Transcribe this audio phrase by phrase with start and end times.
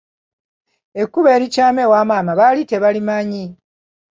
[1.01, 3.45] Ekkubo erikyama ewa maama baali tebalimanyi.